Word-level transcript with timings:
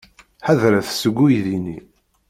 Ḥadret 0.45 0.87
seg 1.01 1.17
uydi-nni! 1.25 1.79